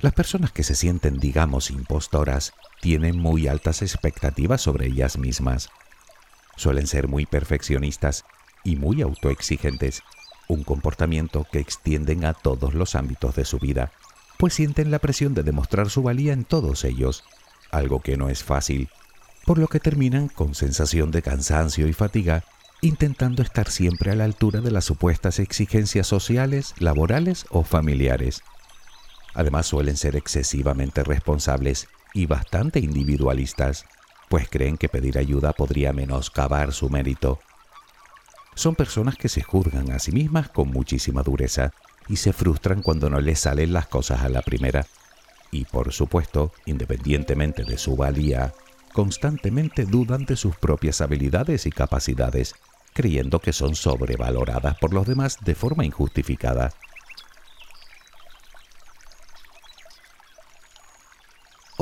Las 0.00 0.14
personas 0.14 0.50
que 0.50 0.62
se 0.62 0.74
sienten, 0.74 1.18
digamos, 1.18 1.70
impostoras, 1.70 2.54
tienen 2.80 3.18
muy 3.18 3.48
altas 3.48 3.82
expectativas 3.82 4.62
sobre 4.62 4.86
ellas 4.86 5.18
mismas. 5.18 5.68
Suelen 6.56 6.86
ser 6.86 7.06
muy 7.06 7.26
perfeccionistas 7.26 8.24
y 8.64 8.76
muy 8.76 9.02
autoexigentes, 9.02 10.02
un 10.48 10.64
comportamiento 10.64 11.46
que 11.52 11.58
extienden 11.58 12.24
a 12.24 12.32
todos 12.32 12.72
los 12.72 12.94
ámbitos 12.94 13.36
de 13.36 13.44
su 13.44 13.58
vida, 13.58 13.92
pues 14.38 14.54
sienten 14.54 14.90
la 14.90 15.00
presión 15.00 15.34
de 15.34 15.42
demostrar 15.42 15.90
su 15.90 16.02
valía 16.02 16.32
en 16.32 16.44
todos 16.44 16.84
ellos, 16.84 17.22
algo 17.70 18.00
que 18.00 18.16
no 18.16 18.30
es 18.30 18.42
fácil, 18.42 18.88
por 19.44 19.58
lo 19.58 19.68
que 19.68 19.80
terminan 19.80 20.28
con 20.28 20.54
sensación 20.54 21.10
de 21.10 21.20
cansancio 21.20 21.86
y 21.86 21.92
fatiga, 21.92 22.44
intentando 22.80 23.42
estar 23.42 23.70
siempre 23.70 24.10
a 24.10 24.14
la 24.14 24.24
altura 24.24 24.62
de 24.62 24.70
las 24.70 24.86
supuestas 24.86 25.38
exigencias 25.40 26.06
sociales, 26.06 26.74
laborales 26.78 27.44
o 27.50 27.64
familiares. 27.64 28.42
Además 29.34 29.66
suelen 29.66 29.96
ser 29.96 30.16
excesivamente 30.16 31.04
responsables 31.04 31.88
y 32.14 32.26
bastante 32.26 32.80
individualistas, 32.80 33.86
pues 34.28 34.48
creen 34.48 34.76
que 34.76 34.88
pedir 34.88 35.18
ayuda 35.18 35.52
podría 35.52 35.92
menoscabar 35.92 36.72
su 36.72 36.90
mérito. 36.90 37.38
Son 38.54 38.74
personas 38.74 39.16
que 39.16 39.28
se 39.28 39.42
juzgan 39.42 39.92
a 39.92 39.98
sí 39.98 40.12
mismas 40.12 40.48
con 40.48 40.70
muchísima 40.70 41.22
dureza 41.22 41.72
y 42.08 42.16
se 42.16 42.32
frustran 42.32 42.82
cuando 42.82 43.08
no 43.08 43.20
les 43.20 43.40
salen 43.40 43.72
las 43.72 43.86
cosas 43.86 44.22
a 44.22 44.28
la 44.28 44.42
primera. 44.42 44.86
Y 45.50 45.64
por 45.64 45.92
supuesto, 45.92 46.52
independientemente 46.66 47.64
de 47.64 47.78
su 47.78 47.96
valía, 47.96 48.52
constantemente 48.92 49.84
dudan 49.84 50.24
de 50.24 50.36
sus 50.36 50.56
propias 50.56 51.00
habilidades 51.00 51.66
y 51.66 51.70
capacidades, 51.70 52.54
creyendo 52.92 53.38
que 53.40 53.52
son 53.52 53.74
sobrevaloradas 53.74 54.76
por 54.78 54.92
los 54.92 55.06
demás 55.06 55.38
de 55.42 55.54
forma 55.54 55.84
injustificada. 55.84 56.72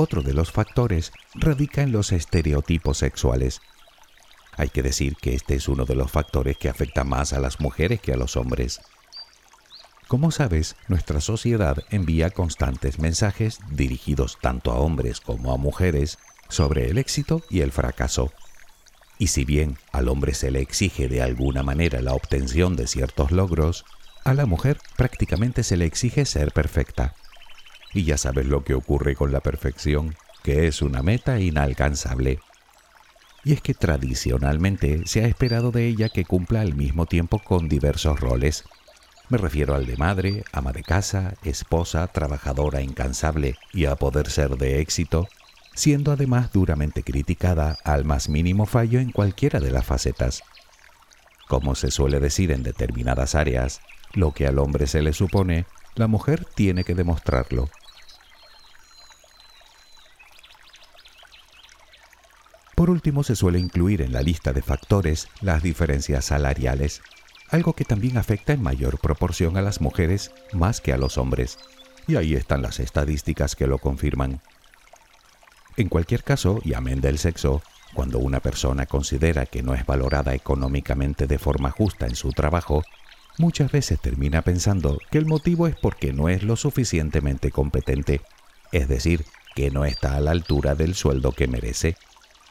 Otro 0.01 0.21
de 0.21 0.33
los 0.33 0.53
factores 0.53 1.11
radica 1.35 1.81
en 1.81 1.91
los 1.91 2.13
estereotipos 2.13 2.99
sexuales. 2.99 3.59
Hay 4.55 4.69
que 4.69 4.81
decir 4.81 5.17
que 5.17 5.35
este 5.35 5.55
es 5.55 5.67
uno 5.67 5.83
de 5.83 5.95
los 5.95 6.09
factores 6.09 6.57
que 6.57 6.69
afecta 6.69 7.03
más 7.03 7.33
a 7.33 7.41
las 7.41 7.59
mujeres 7.59 7.99
que 7.99 8.13
a 8.13 8.15
los 8.15 8.37
hombres. 8.37 8.79
Como 10.07 10.31
sabes, 10.31 10.77
nuestra 10.87 11.19
sociedad 11.19 11.83
envía 11.89 12.29
constantes 12.29 12.97
mensajes 12.97 13.59
dirigidos 13.71 14.37
tanto 14.41 14.71
a 14.71 14.75
hombres 14.75 15.19
como 15.19 15.51
a 15.51 15.57
mujeres 15.57 16.17
sobre 16.47 16.89
el 16.89 16.97
éxito 16.97 17.43
y 17.49 17.59
el 17.59 17.73
fracaso. 17.73 18.31
Y 19.17 19.27
si 19.27 19.43
bien 19.43 19.77
al 19.91 20.07
hombre 20.07 20.33
se 20.33 20.49
le 20.49 20.61
exige 20.61 21.09
de 21.09 21.21
alguna 21.21 21.61
manera 21.61 22.01
la 22.01 22.13
obtención 22.13 22.77
de 22.77 22.87
ciertos 22.87 23.31
logros, 23.31 23.83
a 24.23 24.33
la 24.33 24.45
mujer 24.45 24.79
prácticamente 24.95 25.61
se 25.61 25.75
le 25.75 25.83
exige 25.83 26.23
ser 26.23 26.53
perfecta. 26.53 27.15
Y 27.93 28.03
ya 28.03 28.17
sabes 28.17 28.45
lo 28.45 28.63
que 28.63 28.75
ocurre 28.75 29.15
con 29.15 29.31
la 29.31 29.39
perfección, 29.39 30.15
que 30.43 30.67
es 30.67 30.81
una 30.81 31.01
meta 31.01 31.39
inalcanzable. 31.39 32.39
Y 33.43 33.53
es 33.53 33.61
que 33.61 33.73
tradicionalmente 33.73 35.01
se 35.05 35.23
ha 35.23 35.27
esperado 35.27 35.71
de 35.71 35.87
ella 35.87 36.09
que 36.09 36.25
cumpla 36.25 36.61
al 36.61 36.75
mismo 36.75 37.05
tiempo 37.05 37.39
con 37.39 37.69
diversos 37.69 38.19
roles. 38.19 38.65
Me 39.29 39.37
refiero 39.37 39.75
al 39.75 39.85
de 39.85 39.95
madre, 39.95 40.43
ama 40.51 40.71
de 40.71 40.83
casa, 40.83 41.35
esposa, 41.43 42.07
trabajadora 42.07 42.81
incansable 42.81 43.57
y 43.73 43.85
a 43.85 43.95
poder 43.95 44.29
ser 44.29 44.57
de 44.57 44.81
éxito, 44.81 45.27
siendo 45.73 46.11
además 46.11 46.51
duramente 46.51 47.03
criticada 47.03 47.77
al 47.83 48.05
más 48.05 48.27
mínimo 48.27 48.65
fallo 48.65 48.99
en 48.99 49.11
cualquiera 49.11 49.59
de 49.59 49.71
las 49.71 49.85
facetas. 49.85 50.43
Como 51.47 51.75
se 51.75 51.91
suele 51.91 52.19
decir 52.19 52.51
en 52.51 52.63
determinadas 52.63 53.35
áreas, 53.35 53.81
lo 54.13 54.33
que 54.33 54.47
al 54.47 54.59
hombre 54.59 54.87
se 54.87 55.01
le 55.01 55.13
supone, 55.13 55.65
la 55.95 56.07
mujer 56.07 56.45
tiene 56.45 56.83
que 56.83 56.95
demostrarlo. 56.95 57.69
Por 62.75 62.89
último, 62.89 63.23
se 63.23 63.35
suele 63.35 63.59
incluir 63.59 64.01
en 64.01 64.13
la 64.13 64.21
lista 64.21 64.53
de 64.53 64.61
factores 64.61 65.27
las 65.41 65.61
diferencias 65.61 66.25
salariales, 66.25 67.01
algo 67.49 67.73
que 67.73 67.83
también 67.83 68.17
afecta 68.17 68.53
en 68.53 68.63
mayor 68.63 68.99
proporción 68.99 69.57
a 69.57 69.61
las 69.61 69.81
mujeres 69.81 70.31
más 70.53 70.79
que 70.79 70.93
a 70.93 70.97
los 70.97 71.17
hombres. 71.17 71.57
Y 72.07 72.15
ahí 72.15 72.35
están 72.35 72.61
las 72.61 72.79
estadísticas 72.79 73.55
que 73.57 73.67
lo 73.67 73.79
confirman. 73.79 74.39
En 75.75 75.89
cualquier 75.89 76.23
caso, 76.23 76.61
y 76.63 76.73
amén 76.73 77.01
del 77.01 77.17
sexo, 77.17 77.61
cuando 77.93 78.19
una 78.19 78.39
persona 78.39 78.85
considera 78.85 79.45
que 79.45 79.63
no 79.63 79.73
es 79.73 79.85
valorada 79.85 80.33
económicamente 80.33 81.27
de 81.27 81.39
forma 81.39 81.71
justa 81.71 82.05
en 82.05 82.15
su 82.15 82.31
trabajo, 82.31 82.83
muchas 83.39 83.71
veces 83.71 83.99
termina 83.99 84.43
pensando 84.43 84.99
que 85.09 85.17
el 85.17 85.25
motivo 85.25 85.65
es 85.65 85.75
porque 85.75 86.13
no 86.13 86.29
es 86.29 86.43
lo 86.43 86.55
suficientemente 86.55 87.49
competente, 87.49 88.21
es 88.71 88.87
decir, 88.87 89.25
que 89.55 89.71
no 89.71 89.85
está 89.85 90.15
a 90.15 90.21
la 90.21 90.29
altura 90.29 90.75
del 90.75 90.93
sueldo 90.93 91.31
que 91.31 91.47
merece 91.47 91.95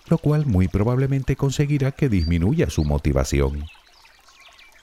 lo 0.08 0.18
cual 0.18 0.46
muy 0.46 0.68
probablemente 0.68 1.36
conseguirá 1.36 1.92
que 1.92 2.08
disminuya 2.08 2.70
su 2.70 2.84
motivación. 2.84 3.66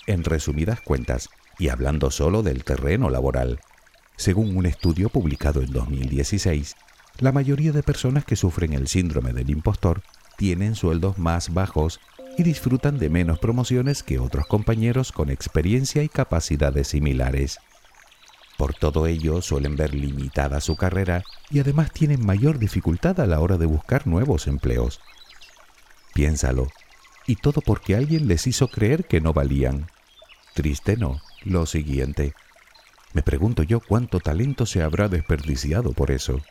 En 0.08 0.24
resumidas 0.24 0.82
cuentas, 0.82 1.30
y 1.58 1.70
hablando 1.70 2.12
solo 2.12 2.44
del 2.44 2.64
terreno 2.64 3.10
laboral, 3.10 3.60
según 4.18 4.56
un 4.56 4.66
estudio 4.66 5.10
publicado 5.10 5.62
en 5.62 5.72
2016, 5.72 6.76
la 7.20 7.32
mayoría 7.32 7.72
de 7.72 7.84
personas 7.84 8.26
que 8.26 8.36
sufren 8.36 8.74
el 8.74 8.88
síndrome 8.88 9.34
del 9.34 9.50
impostor 9.50 10.02
tienen 10.38 10.76
sueldos 10.76 11.18
más 11.18 11.54
bajos 11.54 12.00
y 12.38 12.44
disfrutan 12.44 12.98
de 12.98 13.10
menos 13.10 13.40
promociones 13.40 14.04
que 14.04 14.20
otros 14.20 14.46
compañeros 14.48 15.12
con 15.12 15.30
experiencia 15.30 16.04
y 16.04 16.10
capacidades 16.10 16.90
similares. 16.90 17.60
Por 18.58 18.74
todo 18.74 19.08
ello 19.08 19.42
suelen 19.42 19.76
ver 19.76 19.94
limitada 19.94 20.62
su 20.62 20.76
carrera 20.76 21.24
y 21.50 21.60
además 21.60 21.92
tienen 21.92 22.26
mayor 22.26 22.58
dificultad 22.58 23.20
a 23.20 23.28
la 23.28 23.40
hora 23.40 23.58
de 23.58 23.66
buscar 23.66 24.08
nuevos 24.08 24.48
empleos. 24.48 25.02
Piénsalo. 26.14 26.68
Y 27.28 27.38
todo 27.38 27.62
porque 27.62 27.96
alguien 27.96 28.28
les 28.28 28.48
hizo 28.48 28.68
creer 28.68 29.06
que 29.06 29.20
no 29.20 29.34
valían. 29.34 29.88
Triste 30.54 30.96
no, 30.96 31.22
lo 31.44 31.66
siguiente. 31.66 32.34
Me 33.14 33.24
pregunto 33.24 33.64
yo 33.64 33.80
cuánto 33.80 34.20
talento 34.20 34.66
se 34.66 34.84
habrá 34.84 35.10
desperdiciado 35.10 35.92
por 35.94 36.12
eso. 36.12 36.42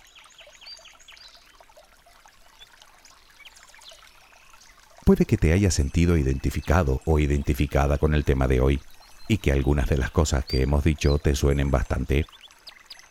Puede 5.05 5.27
que 5.27 5.37
te 5.37 5.53
hayas 5.53 5.75
sentido 5.75 6.17
identificado 6.17 7.03
o 7.05 7.19
identificada 7.19 7.99
con 7.99 8.15
el 8.15 8.25
tema 8.25 8.49
de 8.49 8.61
hoy 8.61 8.81
y 9.29 9.39
que 9.39 9.53
algunas 9.53 9.89
de 9.89 9.99
las 9.99 10.11
cosas 10.11 10.45
que 10.47 10.63
hemos 10.63 10.83
dicho 10.83 11.19
te 11.19 11.35
suenen 11.35 11.71
bastante. 11.71 12.27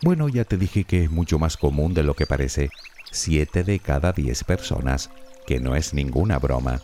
Bueno, 0.01 0.27
ya 0.27 0.43
te 0.43 0.57
dije 0.57 0.85
que 0.85 1.03
es 1.03 1.11
mucho 1.11 1.37
más 1.37 1.55
común 1.55 1.93
de 1.93 2.03
lo 2.03 2.15
que 2.15 2.25
parece. 2.25 2.69
Siete 3.11 3.63
de 3.63 3.79
cada 3.79 4.11
diez 4.11 4.43
personas 4.43 5.11
que 5.45 5.59
no 5.59 5.75
es 5.75 5.93
ninguna 5.93 6.39
broma. 6.39 6.81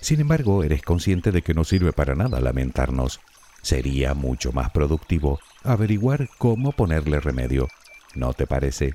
Sin 0.00 0.20
embargo, 0.20 0.64
eres 0.64 0.82
consciente 0.82 1.30
de 1.30 1.42
que 1.42 1.54
no 1.54 1.62
sirve 1.62 1.92
para 1.92 2.16
nada 2.16 2.40
lamentarnos. 2.40 3.20
Sería 3.62 4.14
mucho 4.14 4.50
más 4.50 4.70
productivo 4.70 5.38
averiguar 5.62 6.28
cómo 6.38 6.72
ponerle 6.72 7.20
remedio. 7.20 7.68
¿No 8.16 8.34
te 8.34 8.48
parece? 8.48 8.94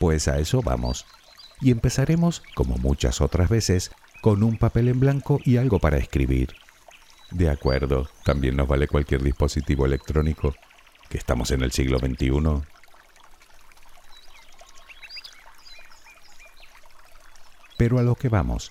Pues 0.00 0.26
a 0.26 0.40
eso 0.40 0.62
vamos. 0.62 1.06
Y 1.60 1.70
empezaremos, 1.70 2.42
como 2.54 2.76
muchas 2.78 3.20
otras 3.20 3.48
veces, 3.48 3.90
con 4.20 4.42
un 4.42 4.56
papel 4.56 4.88
en 4.88 5.00
blanco 5.00 5.40
y 5.44 5.56
algo 5.56 5.78
para 5.78 5.98
escribir. 5.98 6.54
De 7.30 7.48
acuerdo, 7.48 8.08
también 8.24 8.56
nos 8.56 8.66
vale 8.66 8.88
cualquier 8.88 9.22
dispositivo 9.22 9.86
electrónico, 9.86 10.54
que 11.08 11.18
estamos 11.18 11.50
en 11.50 11.62
el 11.62 11.72
siglo 11.72 11.98
XXI. 11.98 12.62
Pero 17.76 17.98
a 17.98 18.02
lo 18.02 18.14
que 18.14 18.28
vamos. 18.28 18.70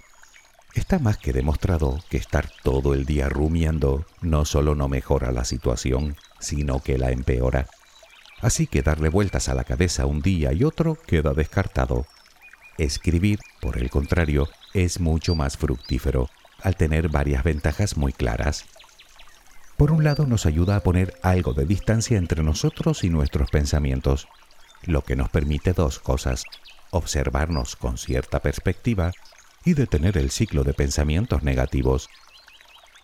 Está 0.76 1.00
más 1.00 1.18
que 1.18 1.34
demostrado 1.34 1.98
que 2.10 2.18
estar 2.18 2.50
todo 2.64 2.94
el 2.94 3.06
día 3.06 3.28
rumiando 3.28 4.06
no 4.22 4.46
solo 4.46 4.76
no 4.76 4.88
mejora 4.88 5.32
la 5.32 5.44
situación, 5.44 6.16
sino 6.40 6.80
que 6.80 6.98
la 6.98 7.12
empeora. 7.12 7.68
Así 8.42 8.68
que 8.68 8.84
darle 8.84 9.10
vueltas 9.10 9.50
a 9.50 9.56
la 9.56 9.64
cabeza 9.64 10.06
un 10.06 10.22
día 10.22 10.54
y 10.54 10.64
otro 10.64 10.96
queda 11.08 11.34
descartado. 11.34 12.06
Escribir, 12.80 13.40
por 13.60 13.78
el 13.78 13.90
contrario, 13.90 14.48
es 14.74 15.02
mucho 15.02 15.36
más 15.36 15.58
fructífero, 15.58 16.30
al 16.62 16.78
tener 16.78 17.10
varias 17.10 17.44
ventajas 17.44 17.98
muy 17.98 18.14
claras. 18.14 18.68
Por 19.76 19.92
un 19.92 20.06
lado 20.06 20.26
nos 20.26 20.46
ayuda 20.46 20.78
a 20.78 20.80
poner 20.80 21.20
algo 21.22 21.54
de 21.54 21.66
distancia 21.66 22.18
entre 22.18 22.42
nosotros 22.42 23.04
y 23.04 23.10
nuestros 23.10 23.52
pensamientos, 23.52 24.30
lo 24.84 25.04
que 25.04 25.18
nos 25.18 25.28
permite 25.28 25.74
dos 25.74 26.00
cosas, 26.00 26.46
observarnos 26.90 27.76
con 27.76 27.98
cierta 27.98 28.40
perspectiva 28.40 29.12
y 29.66 29.74
detener 29.74 30.18
el 30.18 30.32
ciclo 30.32 30.64
de 30.64 30.74
pensamientos 30.74 31.44
negativos. 31.44 32.08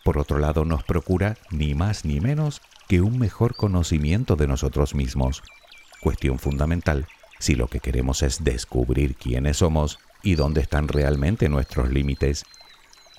Por 0.05 0.17
otro 0.17 0.37
lado 0.39 0.63
nos 0.63 0.85
procura 0.85 1.35
ni 1.51 1.73
más 1.73 2.05
ni 2.05 2.21
menos 2.21 2.61
que 2.87 3.01
un 3.01 3.19
mejor 3.19 3.57
conocimiento 3.57 4.37
de 4.37 4.47
nosotros 4.47 4.95
mismos, 4.95 5.43
cuestión 5.99 6.39
fundamental 6.39 7.09
si 7.39 7.55
lo 7.55 7.67
que 7.67 7.79
queremos 7.79 8.23
es 8.23 8.43
descubrir 8.43 9.15
quiénes 9.15 9.57
somos 9.57 9.99
y 10.23 10.35
dónde 10.35 10.61
están 10.61 10.87
realmente 10.87 11.49
nuestros 11.49 11.89
límites. 11.89 12.45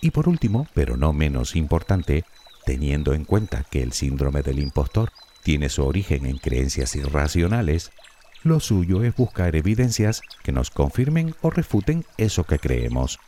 Y 0.00 0.11
por 0.11 0.28
último, 0.28 0.66
pero 0.75 0.96
no 0.96 1.12
menos 1.12 1.56
importante, 1.56 2.25
teniendo 2.64 3.14
en 3.14 3.25
cuenta 3.25 3.64
que 3.70 3.82
el 3.82 3.92
síndrome 3.92 4.42
del 4.42 4.58
impostor 4.58 5.12
tiene 5.42 5.68
su 5.68 5.85
origen 5.85 6.26
en 6.26 6.38
creencias 6.38 6.96
irracionales, 6.96 7.92
lo 8.42 8.61
suyo 8.61 9.02
es 9.02 9.14
buscar 9.14 9.56
evidencias 9.56 10.20
que 10.42 10.52
nos 10.52 10.70
confirmen 10.70 11.35
o 11.40 11.50
refuten 11.50 12.04
eso 12.16 12.44
que 12.44 12.58
creemos. 12.58 13.18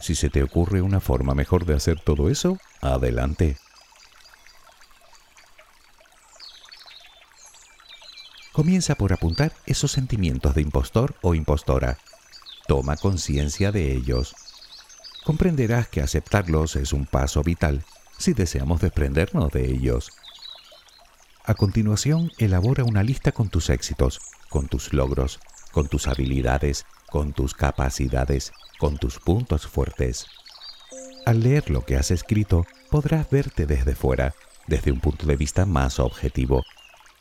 Si 0.00 0.14
se 0.14 0.30
te 0.30 0.42
ocurre 0.42 0.82
una 0.82 1.00
forma 1.00 1.34
mejor 1.34 1.66
de 1.66 1.74
hacer 1.74 2.00
todo 2.00 2.30
eso, 2.30 2.58
adelante. 2.80 3.56
Comienza 8.52 8.96
por 8.96 9.12
apuntar 9.12 9.52
esos 9.64 9.92
sentimientos 9.92 10.56
de 10.56 10.62
impostor 10.62 11.14
o 11.22 11.36
impostora. 11.36 11.98
Toma 12.66 12.96
conciencia 12.96 13.70
de 13.70 13.92
ellos. 13.92 14.34
Comprenderás 15.24 15.88
que 15.88 16.00
aceptarlos 16.00 16.74
es 16.74 16.92
un 16.92 17.06
paso 17.06 17.44
vital 17.44 17.84
si 18.18 18.32
deseamos 18.32 18.80
desprendernos 18.80 19.52
de 19.52 19.70
ellos. 19.70 20.10
A 21.44 21.54
continuación, 21.54 22.32
elabora 22.38 22.82
una 22.82 23.04
lista 23.04 23.30
con 23.30 23.50
tus 23.50 23.70
éxitos, 23.70 24.20
con 24.48 24.66
tus 24.66 24.92
logros, 24.92 25.38
con 25.70 25.86
tus 25.86 26.08
habilidades, 26.08 26.86
con 27.08 27.32
tus 27.32 27.54
capacidades, 27.54 28.52
con 28.78 28.98
tus 28.98 29.20
puntos 29.20 29.68
fuertes. 29.68 30.26
Al 31.24 31.40
leer 31.40 31.70
lo 31.70 31.84
que 31.84 31.96
has 31.96 32.10
escrito, 32.10 32.66
podrás 32.90 33.30
verte 33.30 33.66
desde 33.66 33.94
fuera, 33.94 34.34
desde 34.66 34.90
un 34.90 35.00
punto 35.00 35.26
de 35.26 35.36
vista 35.36 35.66
más 35.66 36.00
objetivo, 36.00 36.64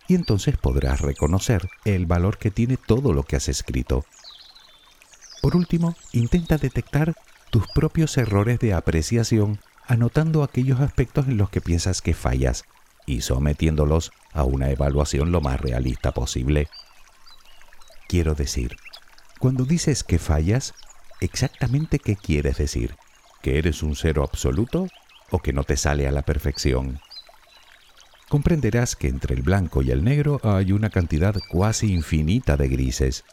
y 0.09 0.15
entonces 0.15 0.57
podrás 0.57 1.01
reconocer 1.01 1.69
el 1.85 2.07
valor 2.07 2.39
que 2.39 2.49
tiene 2.49 2.77
todo 2.77 3.13
lo 3.13 3.23
que 3.23 3.35
has 3.35 3.47
escrito. 3.47 4.03
Por 5.41 5.55
último, 5.55 5.95
intenta 6.11 6.57
detectar 6.57 7.15
tus 7.51 7.67
propios 7.67 8.17
errores 8.17 8.59
de 8.59 8.73
apreciación 8.73 9.59
anotando 9.85 10.43
aquellos 10.43 10.79
aspectos 10.79 11.27
en 11.27 11.37
los 11.37 11.51
que 11.51 11.61
piensas 11.61 12.01
que 12.01 12.15
fallas 12.15 12.65
y 13.05 13.21
sometiéndolos 13.21 14.11
a 14.33 14.43
una 14.43 14.71
evaluación 14.71 15.31
lo 15.31 15.41
más 15.41 15.61
realista 15.61 16.11
posible. 16.11 16.69
Quiero 18.07 18.33
decir, 18.33 18.77
cuando 19.39 19.63
dices 19.63 20.03
que 20.03 20.17
fallas, 20.17 20.73
exactamente 21.21 21.99
qué 21.99 22.15
quieres 22.15 22.57
decir, 22.57 22.95
que 23.43 23.59
eres 23.59 23.83
un 23.83 23.95
cero 23.95 24.23
absoluto 24.23 24.87
o 25.29 25.37
que 25.39 25.53
no 25.53 25.63
te 25.63 25.77
sale 25.77 26.07
a 26.07 26.11
la 26.11 26.23
perfección. 26.23 26.99
Comprenderás 28.29 28.95
que 28.95 29.07
entre 29.07 29.35
el 29.35 29.41
blanco 29.41 29.81
y 29.81 29.91
el 29.91 30.03
negro 30.03 30.39
hay 30.43 30.71
una 30.71 30.89
cantidad 30.89 31.35
cuasi 31.51 31.91
infinita 31.91 32.55
de 32.55 32.69
grises 32.69 33.25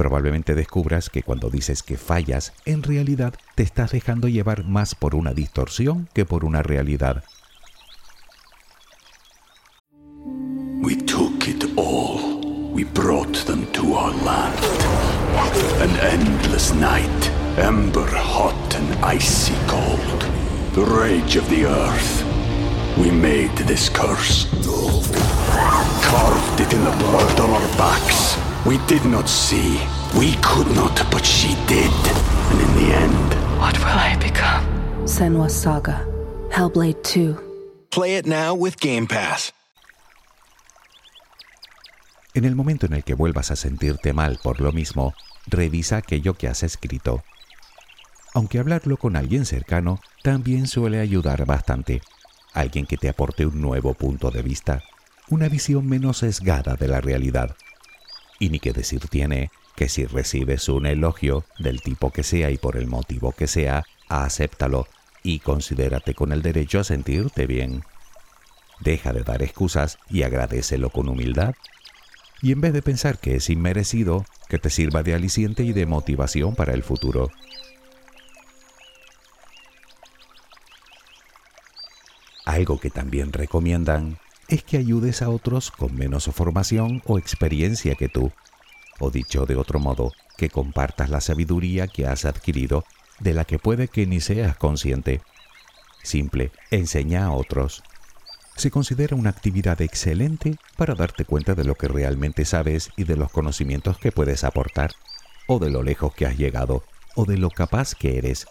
Probablemente 0.00 0.54
descubras 0.54 1.10
que 1.10 1.22
cuando 1.22 1.50
dices 1.50 1.82
que 1.82 1.98
fallas, 1.98 2.54
en 2.64 2.82
realidad 2.82 3.34
te 3.54 3.62
estás 3.62 3.90
dejando 3.92 4.28
llevar 4.28 4.64
más 4.64 4.94
por 4.94 5.14
una 5.14 5.34
distorsión 5.34 6.08
que 6.14 6.24
por 6.24 6.46
una 6.46 6.62
realidad. 6.62 7.22
We 10.82 10.96
took 10.96 11.46
it 11.46 11.66
all. 11.76 12.72
We 12.72 12.84
brought 12.84 13.44
them 13.44 13.66
to 13.72 13.94
our 13.94 14.14
land. 14.24 14.58
An 15.82 15.94
endless 16.00 16.72
night, 16.72 17.30
ember 17.58 18.08
hot 18.08 18.74
and 18.74 19.04
icy 19.04 19.52
cold. 19.66 20.24
The 20.72 20.90
rage 20.90 21.36
of 21.36 21.46
the 21.50 21.66
earth. 21.66 22.29
We 22.98 23.10
made 23.10 23.56
this 23.66 23.88
curse. 23.88 24.46
Carved 26.02 26.60
it 26.60 26.72
in 26.72 26.84
the 26.84 26.96
blood 26.98 27.40
on 27.40 27.50
our 27.50 27.68
backs. 27.76 28.36
We 28.66 28.78
did 28.86 29.04
not 29.04 29.28
see. 29.28 29.80
We 30.18 30.36
could 30.42 30.68
not, 30.74 30.94
but 31.10 31.24
she 31.24 31.54
did. 31.66 31.92
And 32.50 32.60
in 32.60 32.72
the 32.76 32.94
end. 32.94 33.34
What 33.58 33.78
will 33.78 33.98
I 33.98 34.16
become? 34.20 34.64
Senwa 35.06 35.50
Saga. 35.50 36.06
Hellblade 36.50 37.02
2. 37.02 37.36
Play 37.90 38.16
it 38.16 38.26
now 38.26 38.54
with 38.54 38.80
Game 38.80 39.06
Pass. 39.06 39.52
En 42.34 42.44
el 42.44 42.54
momento 42.54 42.86
en 42.86 42.94
el 42.94 43.02
que 43.02 43.14
vuelvas 43.14 43.50
a 43.50 43.56
sentirte 43.56 44.12
mal 44.12 44.38
por 44.42 44.60
lo 44.60 44.72
mismo, 44.72 45.14
revisa 45.46 45.96
aquello 45.96 46.34
que 46.34 46.48
has 46.48 46.62
escrito. 46.62 47.22
Aunque 48.34 48.58
hablarlo 48.60 48.96
con 48.96 49.16
alguien 49.16 49.44
cercano 49.46 50.00
también 50.22 50.68
suele 50.68 51.00
ayudar 51.00 51.44
bastante. 51.44 52.02
Alguien 52.52 52.86
que 52.86 52.96
te 52.96 53.08
aporte 53.08 53.46
un 53.46 53.60
nuevo 53.60 53.94
punto 53.94 54.30
de 54.30 54.42
vista, 54.42 54.82
una 55.28 55.48
visión 55.48 55.86
menos 55.86 56.18
sesgada 56.18 56.74
de 56.74 56.88
la 56.88 57.00
realidad. 57.00 57.56
Y 58.38 58.48
ni 58.48 58.58
que 58.58 58.72
decir 58.72 59.06
tiene 59.08 59.50
que 59.76 59.88
si 59.88 60.04
recibes 60.04 60.68
un 60.68 60.86
elogio 60.86 61.44
del 61.58 61.80
tipo 61.80 62.10
que 62.10 62.22
sea 62.22 62.50
y 62.50 62.58
por 62.58 62.76
el 62.76 62.86
motivo 62.86 63.32
que 63.32 63.46
sea, 63.46 63.84
acéptalo 64.08 64.86
y 65.22 65.38
considérate 65.38 66.14
con 66.14 66.32
el 66.32 66.42
derecho 66.42 66.80
a 66.80 66.84
sentirte 66.84 67.46
bien. 67.46 67.84
Deja 68.80 69.12
de 69.12 69.22
dar 69.22 69.42
excusas 69.42 69.98
y 70.08 70.22
agradecelo 70.22 70.90
con 70.90 71.08
humildad. 71.08 71.54
Y 72.42 72.52
en 72.52 72.60
vez 72.60 72.72
de 72.72 72.82
pensar 72.82 73.18
que 73.18 73.36
es 73.36 73.50
inmerecido, 73.50 74.24
que 74.48 74.58
te 74.58 74.70
sirva 74.70 75.02
de 75.02 75.14
aliciente 75.14 75.62
y 75.62 75.72
de 75.72 75.86
motivación 75.86 76.54
para 76.54 76.72
el 76.72 76.82
futuro. 76.82 77.30
Algo 82.50 82.80
que 82.80 82.90
también 82.90 83.32
recomiendan 83.32 84.18
es 84.48 84.64
que 84.64 84.76
ayudes 84.76 85.22
a 85.22 85.28
otros 85.28 85.70
con 85.70 85.94
menos 85.94 86.24
formación 86.34 87.00
o 87.06 87.16
experiencia 87.16 87.94
que 87.94 88.08
tú, 88.08 88.32
o 88.98 89.12
dicho 89.12 89.46
de 89.46 89.54
otro 89.54 89.78
modo, 89.78 90.10
que 90.36 90.50
compartas 90.50 91.10
la 91.10 91.20
sabiduría 91.20 91.86
que 91.86 92.08
has 92.08 92.24
adquirido 92.24 92.84
de 93.20 93.34
la 93.34 93.44
que 93.44 93.60
puede 93.60 93.86
que 93.86 94.04
ni 94.04 94.20
seas 94.20 94.56
consciente. 94.56 95.20
Simple, 96.02 96.50
enseña 96.72 97.26
a 97.26 97.30
otros. 97.30 97.84
Se 98.56 98.72
considera 98.72 99.14
una 99.14 99.30
actividad 99.30 99.80
excelente 99.80 100.56
para 100.76 100.96
darte 100.96 101.24
cuenta 101.24 101.54
de 101.54 101.62
lo 101.62 101.76
que 101.76 101.86
realmente 101.86 102.44
sabes 102.44 102.90
y 102.96 103.04
de 103.04 103.14
los 103.14 103.30
conocimientos 103.30 103.96
que 103.98 104.10
puedes 104.10 104.42
aportar, 104.42 104.90
o 105.46 105.60
de 105.60 105.70
lo 105.70 105.84
lejos 105.84 106.14
que 106.14 106.26
has 106.26 106.36
llegado, 106.36 106.82
o 107.14 107.26
de 107.26 107.38
lo 107.38 107.50
capaz 107.50 107.94
que 107.94 108.18
eres, 108.18 108.48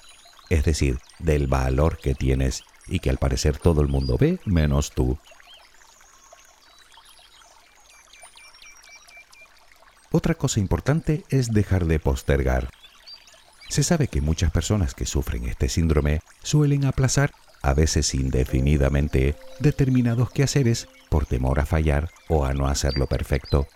es 0.49 0.63
decir, 0.63 0.99
del 1.19 1.47
valor 1.47 1.97
que 1.97 2.15
tienes 2.15 2.63
y 2.89 2.99
que 2.99 3.09
al 3.09 3.17
parecer 3.17 3.57
todo 3.57 3.81
el 3.81 3.87
mundo 3.87 4.17
ve 4.19 4.39
menos 4.45 4.91
tú. 4.91 5.17
Otra 10.11 10.33
cosa 10.33 10.59
importante 10.59 11.23
es 11.29 11.51
dejar 11.51 11.85
de 11.85 11.99
postergar. 11.99 12.69
Se 13.69 13.83
sabe 13.83 14.07
que 14.07 14.21
muchas 14.21 14.51
personas 14.51 14.95
que 14.95 15.05
sufren 15.05 15.45
este 15.45 15.69
síndrome 15.69 16.21
suelen 16.41 16.85
aplazar, 16.85 17.31
a 17.61 17.75
veces 17.75 18.15
indefinidamente, 18.15 19.35
determinados 19.59 20.31
quehaceres 20.31 20.87
por 21.09 21.27
temor 21.27 21.59
a 21.59 21.67
fallar 21.67 22.09
o 22.27 22.45
a 22.45 22.53
no 22.53 22.67
hacerlo 22.67 23.05
perfecto. 23.05 23.67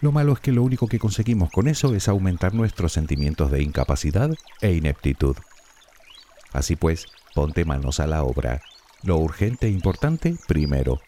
Lo 0.00 0.12
malo 0.12 0.34
es 0.34 0.40
que 0.40 0.52
lo 0.52 0.62
único 0.62 0.88
que 0.88 0.98
conseguimos 0.98 1.50
con 1.50 1.68
eso 1.68 1.94
es 1.94 2.08
aumentar 2.08 2.52
nuestros 2.52 2.92
sentimientos 2.92 3.50
de 3.50 3.62
incapacidad 3.62 4.30
e 4.60 4.72
ineptitud. 4.72 5.36
Así 6.56 6.74
pues, 6.74 7.06
ponte 7.34 7.66
manos 7.66 8.00
a 8.00 8.06
la 8.06 8.22
obra. 8.22 8.62
Lo 9.02 9.18
urgente 9.18 9.66
e 9.66 9.70
importante 9.70 10.36
primero. 10.48 11.00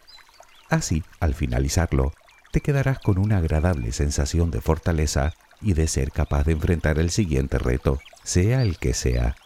Así, 0.68 1.02
al 1.20 1.34
finalizarlo, 1.34 2.12
te 2.52 2.60
quedarás 2.60 2.98
con 2.98 3.16
una 3.16 3.38
agradable 3.38 3.92
sensación 3.92 4.50
de 4.50 4.60
fortaleza 4.60 5.32
y 5.62 5.72
de 5.72 5.88
ser 5.88 6.12
capaz 6.12 6.44
de 6.44 6.52
enfrentar 6.52 6.98
el 6.98 7.10
siguiente 7.10 7.58
reto, 7.58 7.98
sea 8.22 8.62
el 8.62 8.78
que 8.78 8.92
sea. 8.92 9.36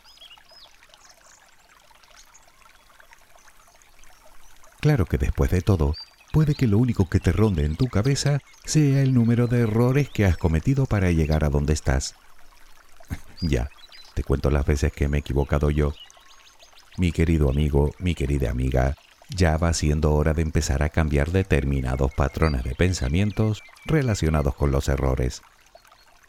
Claro 4.80 5.06
que 5.06 5.18
después 5.18 5.52
de 5.52 5.62
todo, 5.62 5.94
puede 6.32 6.56
que 6.56 6.66
lo 6.66 6.78
único 6.78 7.08
que 7.08 7.20
te 7.20 7.30
ronde 7.30 7.64
en 7.64 7.76
tu 7.76 7.86
cabeza 7.86 8.40
sea 8.64 9.02
el 9.02 9.14
número 9.14 9.46
de 9.46 9.60
errores 9.60 10.08
que 10.08 10.26
has 10.26 10.36
cometido 10.36 10.86
para 10.86 11.12
llegar 11.12 11.44
a 11.44 11.50
donde 11.50 11.72
estás. 11.72 12.16
ya, 13.40 13.70
te 14.14 14.22
cuento 14.22 14.50
las 14.50 14.66
veces 14.66 14.92
que 14.92 15.08
me 15.08 15.18
he 15.18 15.20
equivocado 15.20 15.70
yo. 15.70 15.94
Mi 16.98 17.12
querido 17.12 17.48
amigo, 17.48 17.94
mi 17.98 18.14
querida 18.14 18.50
amiga, 18.50 18.96
ya 19.30 19.56
va 19.56 19.72
siendo 19.72 20.12
hora 20.12 20.34
de 20.34 20.42
empezar 20.42 20.82
a 20.82 20.90
cambiar 20.90 21.30
determinados 21.30 22.12
patrones 22.14 22.64
de 22.64 22.74
pensamientos 22.74 23.62
relacionados 23.86 24.54
con 24.54 24.70
los 24.70 24.88
errores. 24.88 25.42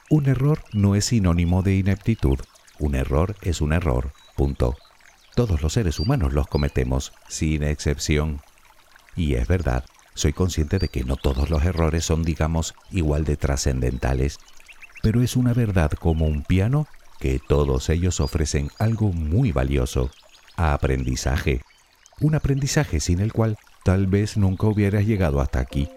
Un 0.10 0.28
error 0.28 0.64
no 0.74 0.96
es 0.96 1.06
sinónimo 1.06 1.64
de 1.64 1.76
ineptitud, 1.76 2.40
un 2.80 2.96
error 2.96 3.36
es 3.42 3.62
un 3.62 3.74
error, 3.74 4.14
punto. 4.36 4.76
Todos 5.36 5.62
los 5.62 5.74
seres 5.74 6.00
humanos 6.00 6.34
los 6.34 6.48
cometemos, 6.48 7.14
sin 7.28 7.64
excepción. 7.64 8.42
Y 9.16 9.36
es 9.36 9.48
verdad, 9.48 9.86
soy 10.14 10.32
consciente 10.32 10.80
de 10.80 10.88
que 10.88 11.04
no 11.04 11.16
todos 11.16 11.50
los 11.50 11.64
errores 11.64 12.06
son, 12.06 12.24
digamos, 12.24 12.76
igual 12.92 13.26
de 13.26 13.36
trascendentales, 13.36 14.40
pero 15.02 15.22
es 15.22 15.36
una 15.36 15.54
verdad 15.54 15.92
como 15.92 16.26
un 16.26 16.44
piano 16.44 16.88
que 17.24 17.40
todos 17.40 17.90
ellos 17.90 18.20
ofrecen 18.20 18.70
algo 18.80 19.14
muy 19.14 19.54
valioso, 19.54 20.12
aprendizaje. 20.58 21.62
Un 22.20 22.36
aprendizaje 22.36 23.00
sin 23.00 23.22
el 23.22 23.32
cual 23.32 23.58
tal 23.86 24.08
vez 24.08 24.36
nunca 24.36 24.68
hubieras 24.68 25.06
llegado 25.06 25.40
hasta 25.40 25.62
aquí. 25.62 25.88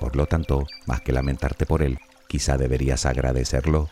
Por 0.00 0.16
lo 0.16 0.24
tanto, 0.24 0.66
más 0.86 1.02
que 1.02 1.12
lamentarte 1.12 1.66
por 1.66 1.82
él, 1.82 1.98
quizá 2.28 2.56
deberías 2.56 3.04
agradecerlo. 3.04 3.90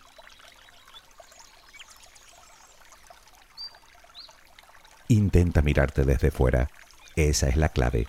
Intenta 5.08 5.60
mirarte 5.60 6.06
desde 6.06 6.30
fuera. 6.30 6.70
Esa 7.16 7.50
es 7.50 7.56
la 7.58 7.68
clave. 7.68 8.06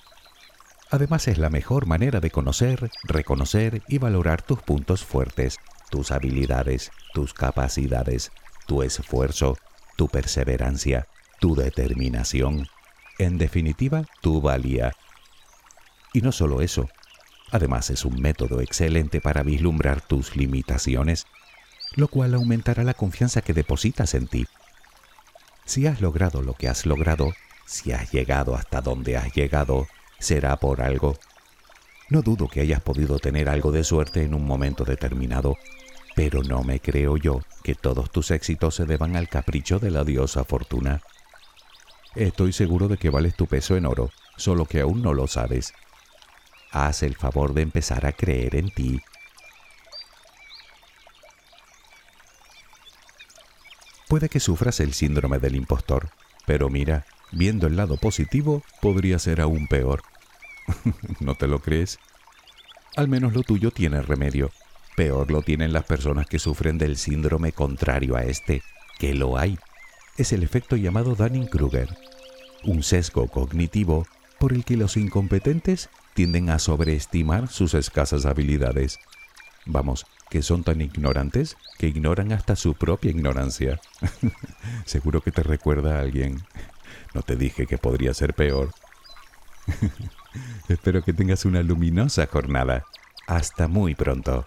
Además 0.90 1.28
es 1.28 1.38
la 1.38 1.50
mejor 1.50 1.86
manera 1.86 2.22
de 2.22 2.32
conocer, 2.32 2.90
reconocer 3.04 3.82
y 3.90 3.98
valorar 3.98 4.42
tus 4.42 4.62
puntos 4.62 5.04
fuertes, 5.04 5.58
tus 5.90 6.12
habilidades, 6.12 6.92
tus 7.14 7.34
capacidades, 7.34 8.32
tu 8.66 8.84
esfuerzo, 8.84 9.58
tu 9.98 10.08
perseverancia, 10.08 11.08
tu 11.40 11.56
determinación, 11.56 12.68
en 13.20 13.38
definitiva, 13.38 14.06
tu 14.22 14.42
valía. 14.42 14.94
Y 16.14 16.22
no 16.22 16.32
solo 16.32 16.62
eso, 16.62 16.90
además 17.52 17.90
es 17.90 18.06
un 18.06 18.22
método 18.22 18.62
excelente 18.62 19.22
para 19.22 19.44
vislumbrar 19.44 20.02
tus 20.02 20.36
limitaciones, 20.36 21.26
lo 21.96 22.08
cual 22.08 22.34
aumentará 22.34 22.84
la 22.84 22.94
confianza 22.94 23.42
que 23.42 23.54
depositas 23.54 24.14
en 24.14 24.28
ti. 24.28 24.48
Si 25.66 25.88
has 25.88 26.02
logrado 26.02 26.42
lo 26.42 26.54
que 26.54 26.68
has 26.68 26.86
logrado, 26.86 27.34
si 27.66 27.92
has 27.92 28.12
llegado 28.12 28.56
hasta 28.56 28.82
donde 28.82 29.18
has 29.18 29.34
llegado, 29.34 29.88
será 30.20 30.58
por 30.58 30.82
algo. 30.82 31.18
No 32.10 32.22
dudo 32.22 32.48
que 32.48 32.62
hayas 32.62 32.82
podido 32.82 33.20
tener 33.20 33.50
algo 33.50 33.72
de 33.72 33.84
suerte 33.84 34.24
en 34.24 34.34
un 34.34 34.46
momento 34.46 34.84
determinado, 34.84 35.58
pero 36.16 36.44
no 36.44 36.64
me 36.64 36.80
creo 36.80 37.18
yo 37.18 37.42
que 37.64 37.76
todos 37.76 38.12
tus 38.12 38.32
éxitos 38.32 38.76
se 38.76 38.86
deban 38.86 39.16
al 39.16 39.30
capricho 39.30 39.80
de 39.80 39.92
la 39.92 40.04
diosa 40.04 40.44
fortuna. 40.44 41.02
Estoy 42.16 42.54
seguro 42.54 42.88
de 42.88 42.98
que 42.98 43.10
vales 43.10 43.36
tu 43.36 43.48
peso 43.48 43.76
en 43.76 43.86
oro, 43.86 44.12
solo 44.38 44.66
que 44.66 44.82
aún 44.82 45.02
no 45.02 45.14
lo 45.14 45.28
sabes. 45.28 45.74
Haz 46.72 47.04
el 47.04 47.16
favor 47.16 47.54
de 47.54 47.62
empezar 47.62 48.06
a 48.06 48.14
creer 48.14 48.56
en 48.56 48.70
ti. 48.70 49.02
Puede 54.08 54.30
que 54.30 54.40
sufras 54.40 54.80
el 54.80 54.94
síndrome 54.94 55.40
del 55.40 55.56
impostor, 55.56 56.10
pero 56.46 56.70
mira, 56.70 57.06
viendo 57.32 57.66
el 57.66 57.76
lado 57.76 57.98
positivo, 57.98 58.62
podría 58.80 59.18
ser 59.18 59.42
aún 59.42 59.68
peor. 59.68 60.04
¿No 61.20 61.34
te 61.34 61.48
lo 61.48 61.60
crees? 61.60 61.98
Al 62.96 63.08
menos 63.08 63.34
lo 63.34 63.42
tuyo 63.42 63.72
tiene 63.72 64.04
remedio. 64.04 64.52
Peor 64.96 65.32
lo 65.32 65.42
tienen 65.42 65.74
las 65.74 65.86
personas 65.86 66.28
que 66.28 66.40
sufren 66.40 66.78
del 66.78 66.98
síndrome 66.98 67.52
contrario 67.52 68.16
a 68.16 68.24
este, 68.24 68.62
que 69.00 69.14
lo 69.14 69.38
hay 69.38 69.58
es 70.18 70.32
el 70.32 70.44
efecto 70.44 70.76
llamado 70.76 71.16
Dunning-Kruger, 71.16 71.90
un 72.64 72.84
sesgo 72.84 73.28
cognitivo 73.28 74.06
por 74.40 74.54
el 74.54 74.64
que 74.64 74.78
los 74.78 74.98
incompetentes 74.98 75.90
tienden 76.14 76.50
a 76.50 76.60
sobreestimar 76.60 77.48
sus 77.48 77.74
escasas 77.74 78.26
habilidades. 78.26 79.00
Vamos, 79.66 80.06
que 80.30 80.42
son 80.42 80.64
tan 80.64 80.82
ignorantes 80.82 81.58
que 81.80 81.88
ignoran 81.88 82.32
hasta 82.32 82.56
su 82.56 82.76
propia 82.76 83.12
ignorancia. 83.12 83.80
Seguro 84.86 85.22
que 85.22 85.32
te 85.32 85.42
recuerda 85.42 85.98
a 85.98 86.02
alguien. 86.02 86.44
No 87.14 87.22
te 87.22 87.36
dije 87.36 87.66
que 87.66 87.78
podría 87.78 88.14
ser 88.14 88.34
peor. 88.34 88.72
Espero 90.68 91.04
que 91.04 91.14
tengas 91.14 91.46
una 91.46 91.64
luminosa 91.64 92.28
jornada. 92.28 92.86
Hasta 93.28 93.68
muy 93.68 93.96
pronto. 93.96 94.46